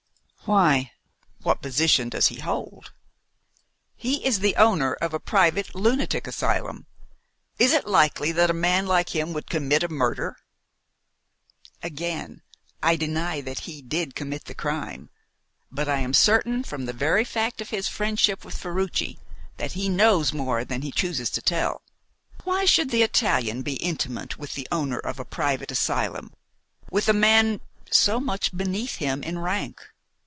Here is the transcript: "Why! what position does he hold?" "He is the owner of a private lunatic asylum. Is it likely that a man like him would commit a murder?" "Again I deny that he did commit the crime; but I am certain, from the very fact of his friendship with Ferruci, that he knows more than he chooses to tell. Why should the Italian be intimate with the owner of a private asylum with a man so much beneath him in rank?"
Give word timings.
"Why! 0.45 0.91
what 1.43 1.61
position 1.61 2.09
does 2.09 2.27
he 2.27 2.41
hold?" 2.41 2.91
"He 3.95 4.25
is 4.25 4.39
the 4.39 4.57
owner 4.57 4.93
of 4.93 5.13
a 5.13 5.19
private 5.19 5.73
lunatic 5.73 6.27
asylum. 6.27 6.87
Is 7.57 7.71
it 7.71 7.87
likely 7.87 8.33
that 8.33 8.49
a 8.49 8.53
man 8.53 8.85
like 8.85 9.15
him 9.15 9.31
would 9.31 9.49
commit 9.49 9.81
a 9.83 9.87
murder?" 9.87 10.35
"Again 11.81 12.41
I 12.83 12.97
deny 12.97 13.39
that 13.39 13.59
he 13.59 13.81
did 13.81 14.13
commit 14.15 14.45
the 14.45 14.55
crime; 14.55 15.09
but 15.71 15.87
I 15.87 15.99
am 15.99 16.13
certain, 16.13 16.65
from 16.65 16.85
the 16.85 16.91
very 16.91 17.23
fact 17.23 17.61
of 17.61 17.69
his 17.69 17.87
friendship 17.87 18.43
with 18.43 18.57
Ferruci, 18.57 19.19
that 19.55 19.73
he 19.73 19.87
knows 19.87 20.33
more 20.33 20.65
than 20.65 20.81
he 20.81 20.91
chooses 20.91 21.29
to 21.29 21.41
tell. 21.41 21.81
Why 22.43 22.65
should 22.65 22.89
the 22.89 23.03
Italian 23.03 23.61
be 23.61 23.75
intimate 23.75 24.37
with 24.37 24.55
the 24.55 24.67
owner 24.69 24.99
of 24.99 25.17
a 25.17 25.23
private 25.23 25.71
asylum 25.71 26.33
with 26.89 27.07
a 27.07 27.13
man 27.13 27.61
so 27.89 28.19
much 28.19 28.57
beneath 28.57 28.95
him 28.97 29.23
in 29.23 29.39
rank?" 29.39 29.81